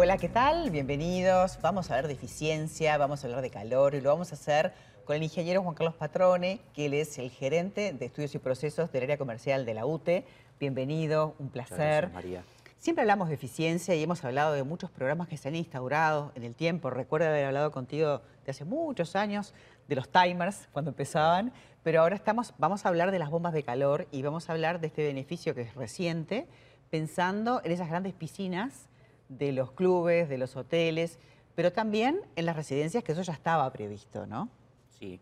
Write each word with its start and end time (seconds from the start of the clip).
Hola, 0.00 0.16
¿qué 0.16 0.28
tal? 0.28 0.70
Bienvenidos. 0.70 1.58
Vamos 1.60 1.90
a 1.90 1.94
hablar 1.94 2.06
de 2.06 2.14
eficiencia, 2.14 2.96
vamos 2.98 3.24
a 3.24 3.26
hablar 3.26 3.42
de 3.42 3.50
calor 3.50 3.96
y 3.96 4.00
lo 4.00 4.10
vamos 4.10 4.30
a 4.30 4.36
hacer 4.36 4.72
con 5.04 5.16
el 5.16 5.24
ingeniero 5.24 5.60
Juan 5.60 5.74
Carlos 5.74 5.96
Patrone, 5.96 6.60
que 6.72 6.86
él 6.86 6.94
es 6.94 7.18
el 7.18 7.30
gerente 7.30 7.92
de 7.92 8.06
estudios 8.06 8.32
y 8.36 8.38
procesos 8.38 8.92
del 8.92 9.02
área 9.02 9.18
comercial 9.18 9.66
de 9.66 9.74
la 9.74 9.86
UTE. 9.86 10.24
Bienvenido, 10.60 11.34
un 11.40 11.48
placer. 11.48 12.10
María. 12.10 12.44
Siempre 12.78 13.02
hablamos 13.02 13.26
de 13.26 13.34
eficiencia 13.34 13.96
y 13.96 14.02
hemos 14.04 14.24
hablado 14.24 14.52
de 14.52 14.62
muchos 14.62 14.88
programas 14.88 15.26
que 15.26 15.36
se 15.36 15.48
han 15.48 15.56
instaurado 15.56 16.30
en 16.36 16.44
el 16.44 16.54
tiempo. 16.54 16.90
Recuerdo 16.90 17.26
haber 17.26 17.46
hablado 17.46 17.72
contigo 17.72 18.22
de 18.44 18.52
hace 18.52 18.64
muchos 18.64 19.16
años 19.16 19.52
de 19.88 19.96
los 19.96 20.08
timers 20.08 20.68
cuando 20.70 20.92
empezaban, 20.92 21.52
pero 21.82 22.02
ahora 22.02 22.14
estamos, 22.14 22.54
vamos 22.58 22.86
a 22.86 22.88
hablar 22.88 23.10
de 23.10 23.18
las 23.18 23.30
bombas 23.30 23.52
de 23.52 23.64
calor 23.64 24.06
y 24.12 24.22
vamos 24.22 24.48
a 24.48 24.52
hablar 24.52 24.78
de 24.78 24.86
este 24.86 25.04
beneficio 25.04 25.56
que 25.56 25.62
es 25.62 25.74
reciente, 25.74 26.46
pensando 26.88 27.60
en 27.64 27.72
esas 27.72 27.88
grandes 27.88 28.14
piscinas 28.14 28.88
de 29.28 29.52
los 29.52 29.72
clubes, 29.72 30.28
de 30.28 30.38
los 30.38 30.56
hoteles, 30.56 31.18
pero 31.54 31.72
también 31.72 32.20
en 32.36 32.46
las 32.46 32.56
residencias, 32.56 33.02
que 33.02 33.12
eso 33.12 33.22
ya 33.22 33.32
estaba 33.32 33.70
previsto, 33.72 34.26
¿no? 34.26 34.48
Sí. 34.90 35.20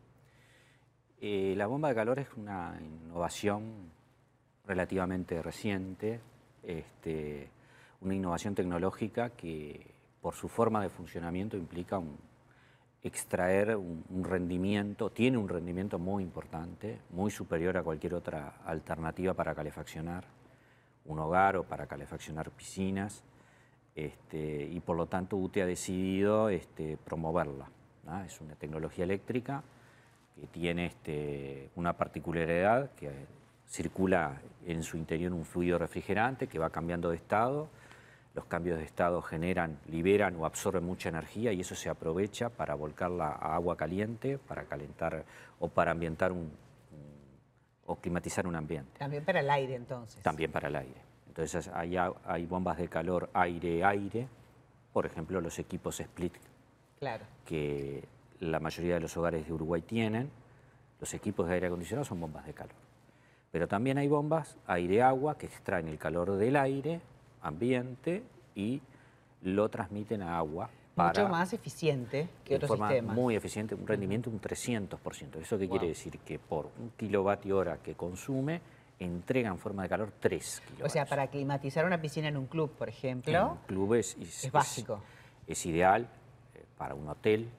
Eh, 1.20 1.54
la 1.56 1.66
bomba 1.66 1.88
de 1.88 1.94
calor 1.94 2.18
es 2.18 2.28
una 2.36 2.78
innovación 2.80 3.90
relativamente 4.66 5.40
reciente, 5.40 6.20
este, 6.62 7.48
una 8.00 8.14
innovación 8.14 8.54
tecnológica 8.54 9.30
que 9.30 9.94
por 10.20 10.34
su 10.34 10.48
forma 10.48 10.82
de 10.82 10.90
funcionamiento 10.90 11.56
implica 11.56 12.00
extraer 13.02 13.76
un, 13.76 14.24
rendimiento, 14.24 15.10
tiene 15.10 15.38
un 15.38 15.48
rendimiento 15.48 15.98
muy 15.98 16.24
importante, 16.24 16.98
muy 17.10 17.30
superior 17.30 17.76
a 17.76 17.82
cualquier 17.82 18.14
otra 18.14 18.56
alternativa 18.64 19.34
para 19.34 19.54
calefaccionar 19.54 20.24
un 21.04 21.20
hogar 21.20 21.56
o 21.56 21.62
para 21.62 21.86
calefaccionar 21.86 22.50
piscinas, 22.50 23.22
este, 23.96 24.68
y 24.70 24.78
por 24.80 24.96
lo 24.96 25.06
tanto 25.06 25.36
UTE 25.36 25.62
ha 25.62 25.66
decidido 25.66 26.50
este, 26.50 26.98
promoverla. 26.98 27.70
Es 28.24 28.40
una 28.40 28.54
tecnología 28.54 29.04
eléctrica 29.04 29.64
que 30.38 30.46
tiene 30.46 30.86
este, 30.86 31.70
una 31.74 31.94
particularidad 31.94 32.90
que 32.92 33.10
circula 33.66 34.40
en 34.66 34.82
su 34.82 34.96
interior 34.96 35.32
un 35.32 35.44
fluido 35.44 35.78
refrigerante 35.78 36.46
que 36.46 36.58
va 36.58 36.70
cambiando 36.70 37.10
de 37.10 37.16
estado. 37.16 37.68
Los 38.34 38.44
cambios 38.44 38.78
de 38.78 38.84
estado 38.84 39.22
generan, 39.22 39.78
liberan 39.88 40.36
o 40.36 40.44
absorben 40.44 40.84
mucha 40.84 41.08
energía 41.08 41.52
y 41.52 41.62
eso 41.62 41.74
se 41.74 41.88
aprovecha 41.88 42.50
para 42.50 42.74
volcarla 42.74 43.28
a 43.28 43.54
agua 43.54 43.78
caliente, 43.78 44.38
para 44.38 44.64
calentar 44.64 45.24
o 45.58 45.68
para 45.68 45.92
ambientar 45.92 46.32
un, 46.32 46.52
o 47.86 47.96
climatizar 47.96 48.46
un 48.46 48.56
ambiente. 48.56 48.98
También 48.98 49.24
para 49.24 49.40
el 49.40 49.48
aire 49.48 49.74
entonces. 49.74 50.22
También 50.22 50.52
para 50.52 50.68
el 50.68 50.76
aire. 50.76 51.15
Entonces 51.36 51.68
hay, 51.74 51.96
hay 52.24 52.46
bombas 52.46 52.78
de 52.78 52.88
calor 52.88 53.28
aire-aire, 53.34 54.26
por 54.94 55.04
ejemplo 55.04 55.42
los 55.42 55.58
equipos 55.58 56.00
split 56.00 56.32
claro. 56.98 57.26
que 57.44 58.08
la 58.40 58.58
mayoría 58.58 58.94
de 58.94 59.00
los 59.00 59.14
hogares 59.18 59.46
de 59.46 59.52
Uruguay 59.52 59.82
tienen. 59.82 60.30
Los 60.98 61.12
equipos 61.12 61.46
de 61.46 61.54
aire 61.54 61.66
acondicionado 61.66 62.06
son 62.06 62.20
bombas 62.20 62.46
de 62.46 62.54
calor. 62.54 62.74
Pero 63.52 63.68
también 63.68 63.98
hay 63.98 64.08
bombas 64.08 64.56
aire-agua 64.66 65.36
que 65.36 65.44
extraen 65.44 65.88
el 65.88 65.98
calor 65.98 66.32
del 66.36 66.56
aire, 66.56 67.02
ambiente, 67.42 68.22
y 68.54 68.80
lo 69.42 69.68
transmiten 69.68 70.22
a 70.22 70.38
agua. 70.38 70.70
Para, 70.94 71.20
Mucho 71.20 71.28
más 71.28 71.52
eficiente 71.52 72.30
que 72.42 72.56
otros 72.56 72.68
forma 72.68 72.90
Muy 73.02 73.36
eficiente, 73.36 73.74
un 73.74 73.86
rendimiento 73.86 74.30
un 74.30 74.40
300%. 74.40 75.36
¿Eso 75.42 75.58
qué 75.58 75.68
quiere 75.68 75.88
decir? 75.88 76.18
Que 76.20 76.38
por 76.38 76.70
un 76.80 76.92
kilovatio 76.96 77.58
hora 77.58 77.76
que 77.82 77.94
consume, 77.94 78.62
entrega 78.98 79.48
en 79.50 79.58
forma 79.58 79.82
de 79.82 79.88
calor 79.88 80.12
3 80.20 80.60
kilovatios. 80.60 80.88
O 80.88 80.92
sea, 80.92 81.06
para 81.06 81.28
climatizar 81.28 81.84
una 81.84 82.00
piscina 82.00 82.28
en 82.28 82.36
un 82.36 82.46
club, 82.46 82.70
por 82.72 82.88
ejemplo. 82.88 83.32
En 83.32 83.44
un 83.44 83.56
club 83.66 83.94
es, 83.94 84.16
básico. 84.50 85.02
Es, 85.46 85.64
ideal 85.66 86.08
eh, 86.54 86.64
para 86.76 86.94
un 86.94 87.08
hotel. 87.08 87.50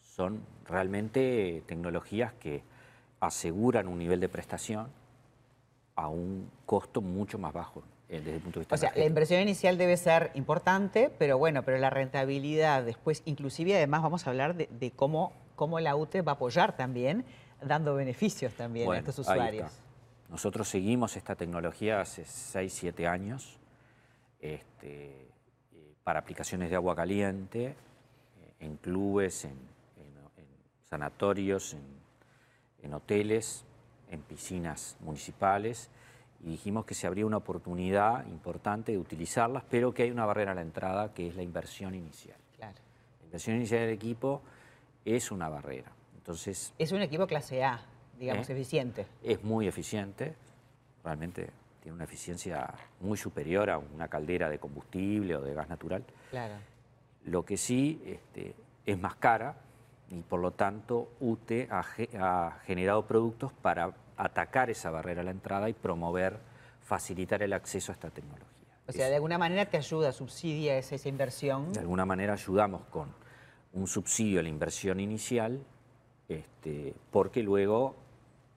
Son 0.00 0.40
realmente 0.66 1.62
tecnologías 1.66 2.32
que 2.34 2.62
aseguran 3.20 3.88
un 3.88 3.98
nivel 3.98 4.20
de 4.20 4.28
prestación 4.28 4.88
a 5.96 6.08
un 6.08 6.50
costo 6.66 7.00
mucho 7.00 7.38
más 7.38 7.52
bajo 7.52 7.82
eh, 8.08 8.18
desde 8.18 8.36
el 8.36 8.40
punto 8.40 8.60
de 8.60 8.62
vista 8.62 8.74
O 8.74 8.78
sea, 8.78 8.92
la 8.94 9.04
inversión 9.04 9.40
inicial 9.40 9.78
debe 9.78 9.96
ser 9.96 10.30
importante, 10.34 11.10
pero 11.18 11.38
bueno, 11.38 11.62
pero 11.62 11.78
la 11.78 11.90
rentabilidad 11.90 12.82
después, 12.82 13.22
inclusive 13.24 13.76
además 13.76 14.02
vamos 14.02 14.26
a 14.26 14.30
hablar 14.30 14.54
de, 14.56 14.90
cómo, 14.90 15.32
cómo 15.56 15.80
la 15.80 15.96
UTE 15.96 16.22
va 16.22 16.32
a 16.32 16.34
apoyar 16.34 16.76
también, 16.76 17.24
dando 17.62 17.94
beneficios 17.94 18.52
también 18.54 18.90
a 18.90 18.98
estos 18.98 19.18
usuarios. 19.18 19.83
Nosotros 20.34 20.68
seguimos 20.68 21.16
esta 21.16 21.34
tecnología 21.34 22.00
hace 22.00 22.24
6, 22.24 22.72
7 22.72 23.06
años 23.06 23.58
este, 24.40 25.28
eh, 25.72 25.94
para 26.02 26.20
aplicaciones 26.20 26.68
de 26.68 26.76
agua 26.76 26.94
caliente, 26.94 27.68
eh, 27.68 27.74
en 28.60 28.76
clubes, 28.76 29.46
en 29.46 29.56
sanatorios, 30.90 31.74
en 31.74 32.04
en 32.84 32.94
hoteles, 32.94 33.64
en 34.10 34.20
piscinas 34.20 34.96
municipales, 35.00 35.90
y 36.44 36.50
dijimos 36.50 36.84
que 36.84 36.94
se 36.94 37.06
abría 37.06 37.24
una 37.24 37.38
oportunidad 37.38 38.26
importante 38.26 38.92
de 38.92 38.98
utilizarlas, 38.98 39.64
pero 39.68 39.94
que 39.94 40.02
hay 40.02 40.10
una 40.10 40.26
barrera 40.26 40.52
a 40.52 40.54
la 40.54 40.60
entrada, 40.60 41.12
que 41.14 41.28
es 41.28 41.34
la 41.34 41.42
inversión 41.42 41.94
inicial. 41.94 42.36
Claro. 42.56 42.76
La 43.20 43.24
inversión 43.24 43.56
inicial 43.56 43.80
del 43.80 43.90
equipo 43.90 44.42
es 45.04 45.30
una 45.30 45.48
barrera. 45.48 45.90
Entonces, 46.14 46.74
es 46.78 46.92
un 46.92 47.00
equipo 47.00 47.26
clase 47.26 47.64
A, 47.64 47.80
digamos, 48.18 48.48
¿Eh? 48.48 48.52
eficiente. 48.52 49.06
Es 49.22 49.42
muy 49.42 49.66
eficiente, 49.66 50.34
realmente 51.02 51.50
tiene 51.82 51.96
una 51.96 52.04
eficiencia 52.04 52.72
muy 53.00 53.18
superior 53.18 53.70
a 53.70 53.78
una 53.78 54.08
caldera 54.08 54.48
de 54.48 54.58
combustible 54.58 55.36
o 55.36 55.42
de 55.42 55.52
gas 55.54 55.68
natural. 55.68 56.04
Claro. 56.30 56.54
Lo 57.24 57.44
que 57.44 57.56
sí 57.56 58.02
este, 58.06 58.54
es 58.86 58.98
más 58.98 59.16
cara, 59.16 59.56
y 60.10 60.22
por 60.22 60.40
lo 60.40 60.52
tanto 60.52 61.10
UTE 61.20 61.68
ha, 61.70 62.58
generado 62.64 63.06
productos 63.06 63.52
para 63.52 63.94
atacar 64.16 64.70
esa 64.70 64.90
barrera 64.90 65.22
a 65.22 65.24
la 65.24 65.30
entrada 65.30 65.68
y 65.68 65.72
promover, 65.72 66.38
facilitar 66.82 67.42
el 67.42 67.52
acceso 67.52 67.92
a 67.92 67.94
esta 67.94 68.10
tecnología. 68.10 68.48
O 68.86 68.92
sea, 68.92 69.08
de 69.08 69.16
alguna 69.16 69.38
manera 69.38 69.64
te 69.66 69.78
ayuda, 69.78 70.12
subsidia 70.12 70.76
esa, 70.76 70.94
esa 70.94 71.08
inversión. 71.08 71.72
De 71.72 71.80
alguna 71.80 72.04
manera 72.04 72.34
ayudamos 72.34 72.82
con 72.86 73.08
un 73.72 73.86
subsidio 73.86 74.40
a 74.40 74.42
la 74.42 74.48
inversión 74.48 75.00
inicial, 75.00 75.64
este, 76.28 76.94
porque 77.10 77.42
luego 77.42 77.96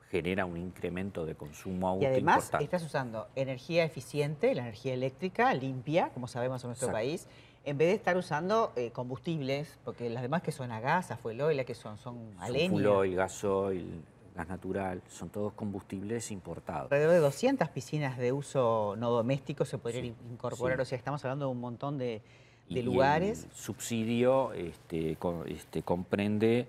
genera 0.09 0.45
un 0.45 0.57
incremento 0.57 1.25
de 1.25 1.35
consumo 1.35 1.91
a 1.91 1.97
Y 1.97 2.05
además 2.05 2.51
estás 2.59 2.83
usando 2.83 3.27
energía 3.35 3.83
eficiente, 3.83 4.53
la 4.55 4.61
energía 4.61 4.93
eléctrica, 4.93 5.53
limpia, 5.53 6.09
como 6.13 6.27
sabemos 6.27 6.63
en 6.63 6.69
nuestro 6.69 6.91
país, 6.91 7.27
en 7.65 7.77
vez 7.77 7.89
de 7.89 7.95
estar 7.95 8.15
usando 8.15 8.71
eh, 8.77 8.91
combustibles, 8.91 9.77
porque 9.83 10.09
las 10.09 10.21
demás 10.21 10.41
que 10.41 10.53
son 10.53 10.71
a 10.71 10.79
gas, 10.79 11.11
a 11.11 11.17
fuel 11.17 11.41
oil, 11.41 11.65
que 11.65 11.75
son, 11.75 11.97
son 11.97 12.17
a 12.39 12.49
leña. 12.49 12.69
Fuel 12.69 12.87
oil, 12.87 13.15
gasoil, 13.15 14.01
gas 14.33 14.47
natural, 14.47 15.01
son 15.09 15.29
todos 15.29 15.51
combustibles 15.51 16.31
importados. 16.31 16.83
Alrededor 16.83 17.13
de 17.13 17.19
200 17.19 17.67
piscinas 17.69 18.17
de 18.17 18.31
uso 18.31 18.95
no 18.97 19.09
doméstico 19.11 19.65
se 19.65 19.77
podrían 19.77 20.15
incorporar, 20.31 20.79
o 20.79 20.85
sea, 20.85 20.97
estamos 20.97 21.23
hablando 21.25 21.47
de 21.47 21.51
un 21.51 21.59
montón 21.59 21.97
de, 21.97 22.21
lugares. 22.69 23.43
El 23.43 23.51
subsidio 23.51 24.53
este, 24.53 25.17
este, 25.47 25.83
comprende 25.83 26.67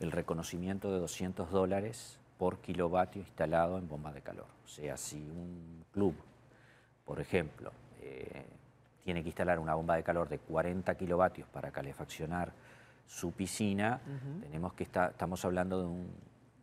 el 0.00 0.12
reconocimiento 0.12 0.90
de 0.90 1.00
200 1.00 1.50
dólares 1.50 2.18
por 2.38 2.58
kilovatio 2.58 3.20
instalado 3.20 3.76
en 3.78 3.88
bombas 3.88 4.14
de 4.14 4.22
calor. 4.22 4.46
O 4.64 4.68
sea, 4.68 4.96
si 4.96 5.16
un 5.16 5.84
club, 5.92 6.14
por 7.04 7.20
ejemplo, 7.20 7.72
eh, 8.00 8.46
tiene 9.04 9.22
que 9.22 9.28
instalar 9.28 9.58
una 9.58 9.74
bomba 9.74 9.96
de 9.96 10.02
calor 10.02 10.28
de 10.28 10.38
40 10.38 10.94
kilovatios 10.94 11.48
para 11.48 11.70
calefaccionar 11.70 12.52
su 13.06 13.32
piscina, 13.32 14.00
tenemos 14.42 14.74
que 14.74 14.84
estar, 14.84 15.10
estamos 15.10 15.44
hablando 15.44 15.80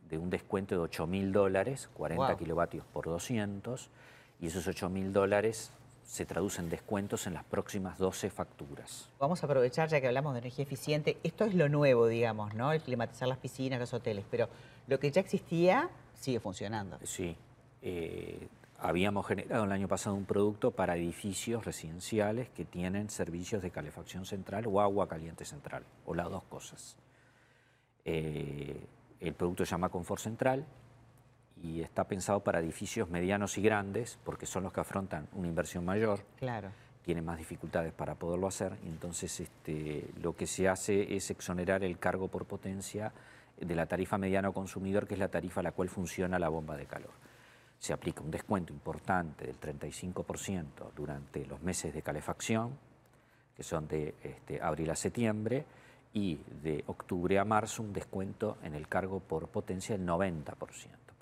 de 0.08 0.18
un, 0.18 0.30
descuento 0.30 0.76
de 0.76 0.80
8 0.80 1.06
mil 1.08 1.32
dólares, 1.32 1.90
40 1.94 2.36
kilovatios 2.36 2.86
por 2.86 3.06
200, 3.06 3.90
y 4.40 4.46
esos 4.46 4.66
8 4.68 4.88
mil 4.88 5.12
dólares 5.12 5.72
se 6.06 6.24
traducen 6.24 6.70
descuentos 6.70 7.26
en 7.26 7.34
las 7.34 7.44
próximas 7.44 7.98
12 7.98 8.30
facturas. 8.30 9.10
Vamos 9.18 9.42
a 9.42 9.46
aprovechar, 9.46 9.88
ya 9.88 10.00
que 10.00 10.06
hablamos 10.06 10.32
de 10.32 10.38
energía 10.38 10.62
eficiente, 10.62 11.18
esto 11.22 11.44
es 11.44 11.54
lo 11.54 11.68
nuevo, 11.68 12.06
digamos, 12.06 12.54
¿no? 12.54 12.72
El 12.72 12.80
climatizar 12.80 13.28
las 13.28 13.38
piscinas, 13.38 13.78
los 13.78 13.92
hoteles, 13.92 14.24
pero 14.30 14.48
lo 14.86 14.98
que 14.98 15.10
ya 15.10 15.20
existía 15.20 15.90
sigue 16.14 16.40
funcionando. 16.40 16.98
Sí. 17.04 17.36
Eh, 17.82 18.48
Habíamos 18.78 19.26
generado 19.26 19.64
el 19.64 19.72
año 19.72 19.88
pasado 19.88 20.14
un 20.16 20.26
producto 20.26 20.70
para 20.70 20.96
edificios 20.96 21.64
residenciales 21.64 22.50
que 22.50 22.66
tienen 22.66 23.08
servicios 23.08 23.62
de 23.62 23.70
calefacción 23.70 24.26
central 24.26 24.66
o 24.66 24.80
agua 24.82 25.08
caliente 25.08 25.46
central, 25.46 25.82
o 26.04 26.14
las 26.14 26.28
dos 26.28 26.44
cosas. 26.44 26.96
Eh, 28.04 28.78
el 29.20 29.32
producto 29.32 29.64
se 29.64 29.70
llama 29.70 29.88
Confort 29.88 30.20
Central 30.20 30.66
y 31.66 31.82
está 31.82 32.04
pensado 32.04 32.40
para 32.40 32.60
edificios 32.60 33.08
medianos 33.10 33.58
y 33.58 33.62
grandes, 33.62 34.18
porque 34.24 34.46
son 34.46 34.62
los 34.62 34.72
que 34.72 34.80
afrontan 34.80 35.28
una 35.32 35.48
inversión 35.48 35.84
mayor. 35.84 36.20
Claro. 36.38 36.70
Tienen 37.02 37.24
más 37.24 37.38
dificultades 37.38 37.92
para 37.92 38.14
poderlo 38.14 38.46
hacer. 38.46 38.76
entonces 38.84 39.40
este, 39.40 40.08
lo 40.20 40.34
que 40.34 40.46
se 40.46 40.68
hace 40.68 41.14
es 41.14 41.30
exonerar 41.30 41.84
el 41.84 41.98
cargo 41.98 42.28
por 42.28 42.46
potencia 42.46 43.12
de 43.60 43.74
la 43.74 43.86
tarifa 43.86 44.18
mediano 44.18 44.52
consumidor, 44.52 45.06
que 45.06 45.14
es 45.14 45.20
la 45.20 45.28
tarifa 45.28 45.60
a 45.60 45.62
la 45.64 45.72
cual 45.72 45.88
funciona 45.88 46.38
la 46.38 46.48
bomba 46.48 46.76
de 46.76 46.86
calor 46.86 47.12
se 47.78 47.92
aplica 47.92 48.22
un 48.22 48.30
descuento 48.30 48.72
importante 48.72 49.46
del 49.46 49.60
35% 49.60 50.92
durante 50.96 51.44
los 51.44 51.60
meses 51.60 51.92
de 51.92 52.02
calefacción, 52.02 52.70
que 53.54 53.62
son 53.62 53.86
de 53.86 54.14
este, 54.22 54.60
abril 54.60 54.90
a 54.90 54.96
septiembre, 54.96 55.64
y 56.12 56.40
de 56.62 56.82
octubre 56.86 57.38
a 57.38 57.44
marzo 57.44 57.82
un 57.82 57.92
descuento 57.92 58.56
en 58.62 58.74
el 58.74 58.88
cargo 58.88 59.20
por 59.20 59.48
potencia 59.48 59.96
del 59.96 60.06
90%, 60.06 60.54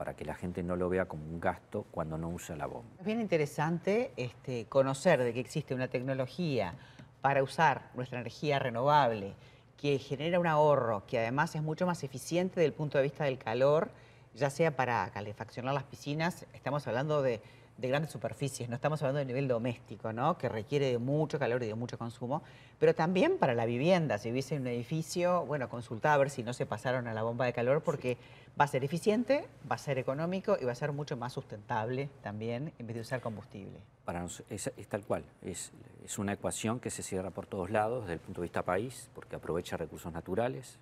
para 0.04 0.16
que 0.16 0.26
la 0.26 0.34
gente 0.34 0.62
no 0.62 0.76
lo 0.76 0.90
vea 0.90 1.06
como 1.06 1.24
un 1.24 1.40
gasto 1.40 1.86
cuando 1.90 2.18
no 2.18 2.28
usa 2.28 2.54
la 2.56 2.66
bomba. 2.66 2.90
Es 3.00 3.06
bien 3.06 3.22
interesante 3.22 4.12
este, 4.18 4.66
conocer 4.66 5.18
de 5.22 5.32
que 5.32 5.40
existe 5.40 5.74
una 5.74 5.88
tecnología 5.88 6.74
para 7.22 7.42
usar 7.42 7.88
nuestra 7.94 8.20
energía 8.20 8.58
renovable 8.58 9.32
que 9.78 9.98
genera 9.98 10.38
un 10.38 10.46
ahorro, 10.46 11.06
que 11.06 11.18
además 11.18 11.54
es 11.54 11.62
mucho 11.62 11.86
más 11.86 12.04
eficiente 12.04 12.56
desde 12.56 12.66
el 12.66 12.74
punto 12.74 12.98
de 12.98 13.04
vista 13.04 13.24
del 13.24 13.38
calor, 13.38 13.88
ya 14.34 14.50
sea 14.50 14.76
para 14.76 15.08
calefaccionar 15.08 15.72
las 15.72 15.84
piscinas, 15.84 16.44
estamos 16.52 16.86
hablando 16.86 17.22
de 17.22 17.40
de 17.76 17.88
grandes 17.88 18.12
superficies, 18.12 18.68
no 18.68 18.76
estamos 18.76 19.02
hablando 19.02 19.18
de 19.18 19.24
nivel 19.24 19.48
doméstico, 19.48 20.12
¿no? 20.12 20.38
que 20.38 20.48
requiere 20.48 20.90
de 20.90 20.98
mucho 20.98 21.38
calor 21.38 21.62
y 21.62 21.66
de 21.66 21.74
mucho 21.74 21.98
consumo, 21.98 22.42
pero 22.78 22.94
también 22.94 23.36
para 23.38 23.54
la 23.54 23.66
vivienda, 23.66 24.18
si 24.18 24.28
viviese 24.28 24.54
en 24.54 24.62
un 24.62 24.68
edificio, 24.68 25.44
bueno, 25.46 25.68
consultar 25.68 26.12
a 26.12 26.18
ver 26.18 26.30
si 26.30 26.42
no 26.42 26.52
se 26.52 26.66
pasaron 26.66 27.08
a 27.08 27.14
la 27.14 27.22
bomba 27.22 27.46
de 27.46 27.52
calor 27.52 27.82
porque 27.82 28.16
va 28.58 28.64
a 28.64 28.68
ser 28.68 28.84
eficiente, 28.84 29.48
va 29.70 29.74
a 29.74 29.78
ser 29.78 29.98
económico 29.98 30.56
y 30.60 30.64
va 30.64 30.72
a 30.72 30.76
ser 30.76 30.92
mucho 30.92 31.16
más 31.16 31.32
sustentable 31.32 32.08
también 32.22 32.72
en 32.78 32.86
vez 32.86 32.94
de 32.94 33.00
usar 33.00 33.20
combustible. 33.20 33.80
Para 34.04 34.20
nosotros 34.20 34.46
es, 34.50 34.72
es, 34.76 34.86
tal 34.86 35.02
cual, 35.02 35.24
es, 35.42 35.72
es 36.04 36.18
una 36.18 36.34
ecuación 36.34 36.78
que 36.78 36.90
se 36.90 37.02
cierra 37.02 37.30
por 37.30 37.46
todos 37.46 37.70
lados 37.70 38.02
desde 38.02 38.14
el 38.14 38.20
punto 38.20 38.40
de 38.40 38.46
vista 38.46 38.62
país, 38.62 39.08
porque 39.14 39.36
aprovecha 39.36 39.76
recursos 39.76 40.12
naturales, 40.12 40.78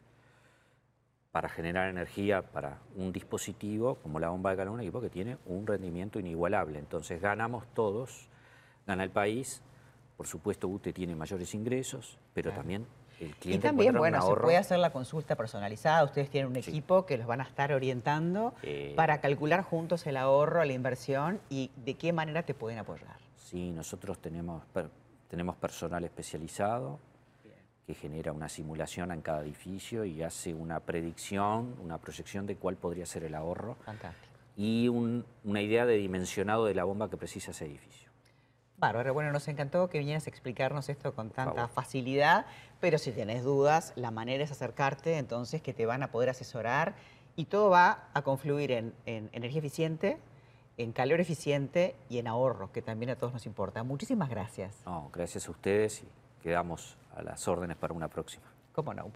para 1.32 1.48
generar 1.48 1.88
energía 1.88 2.42
para 2.42 2.78
un 2.94 3.10
dispositivo 3.10 3.96
como 3.96 4.20
la 4.20 4.28
bomba 4.28 4.50
de 4.50 4.58
calor, 4.58 4.74
un 4.74 4.80
equipo 4.80 5.00
que 5.00 5.08
tiene 5.08 5.38
un 5.46 5.66
rendimiento 5.66 6.20
inigualable. 6.20 6.78
Entonces 6.78 7.20
ganamos 7.20 7.66
todos, 7.74 8.28
gana 8.86 9.02
el 9.02 9.10
país, 9.10 9.62
por 10.18 10.26
supuesto 10.26 10.68
UTE 10.68 10.92
tiene 10.92 11.16
mayores 11.16 11.54
ingresos, 11.54 12.18
pero 12.34 12.52
también 12.52 12.86
el 13.18 13.34
cliente 13.36 13.66
Y 13.66 13.70
también, 13.70 13.96
bueno, 13.96 14.20
se 14.20 14.34
puede 14.34 14.58
hacer 14.58 14.78
la 14.78 14.90
consulta 14.90 15.34
personalizada, 15.34 16.04
ustedes 16.04 16.28
tienen 16.28 16.50
un 16.50 16.56
equipo 16.56 17.06
que 17.06 17.16
los 17.16 17.26
van 17.26 17.40
a 17.40 17.44
estar 17.44 17.72
orientando 17.72 18.54
eh, 18.62 18.92
para 18.94 19.22
calcular 19.22 19.62
juntos 19.62 20.06
el 20.06 20.18
ahorro, 20.18 20.62
la 20.66 20.74
inversión 20.74 21.40
y 21.48 21.70
de 21.76 21.94
qué 21.94 22.12
manera 22.12 22.42
te 22.42 22.52
pueden 22.52 22.78
apoyar. 22.78 23.16
Sí, 23.36 23.70
nosotros 23.70 24.18
tenemos, 24.18 24.62
tenemos 25.28 25.56
personal 25.56 26.04
especializado, 26.04 26.98
que 27.86 27.94
genera 27.94 28.32
una 28.32 28.48
simulación 28.48 29.10
en 29.12 29.22
cada 29.22 29.42
edificio 29.42 30.04
y 30.04 30.22
hace 30.22 30.54
una 30.54 30.80
predicción, 30.80 31.74
una 31.82 31.98
proyección 31.98 32.46
de 32.46 32.56
cuál 32.56 32.76
podría 32.76 33.06
ser 33.06 33.24
el 33.24 33.34
ahorro. 33.34 33.76
Fantástico. 33.84 34.32
Y 34.56 34.88
una 34.88 35.62
idea 35.62 35.86
de 35.86 35.96
dimensionado 35.96 36.66
de 36.66 36.74
la 36.74 36.84
bomba 36.84 37.08
que 37.10 37.16
precisa 37.16 37.50
ese 37.50 37.66
edificio. 37.66 38.10
Bárbaro, 38.76 39.14
bueno, 39.14 39.32
nos 39.32 39.46
encantó 39.48 39.88
que 39.88 39.98
vinieras 39.98 40.26
a 40.26 40.30
explicarnos 40.30 40.88
esto 40.88 41.14
con 41.14 41.30
tanta 41.30 41.68
facilidad, 41.68 42.46
pero 42.80 42.98
si 42.98 43.12
tienes 43.12 43.44
dudas, 43.44 43.92
la 43.96 44.10
manera 44.10 44.42
es 44.42 44.50
acercarte, 44.50 45.18
entonces 45.18 45.62
que 45.62 45.72
te 45.72 45.86
van 45.86 46.02
a 46.02 46.10
poder 46.10 46.30
asesorar 46.30 46.94
y 47.36 47.44
todo 47.46 47.70
va 47.70 48.08
a 48.12 48.22
confluir 48.22 48.72
en, 48.72 48.92
en 49.06 49.30
energía 49.32 49.60
eficiente, 49.60 50.18
en 50.78 50.92
calor 50.92 51.20
eficiente 51.20 51.94
y 52.08 52.18
en 52.18 52.26
ahorro, 52.26 52.72
que 52.72 52.82
también 52.82 53.10
a 53.10 53.16
todos 53.16 53.32
nos 53.32 53.46
importa. 53.46 53.84
Muchísimas 53.84 54.28
gracias. 54.28 54.82
No, 54.84 55.10
gracias 55.12 55.46
a 55.46 55.50
ustedes 55.52 56.02
y 56.02 56.08
quedamos 56.42 56.96
a 57.16 57.22
las 57.22 57.46
órdenes 57.48 57.76
para 57.76 57.94
una 57.94 58.08
próxima. 58.08 58.44
¿Cómo 58.72 58.92
no? 58.92 59.10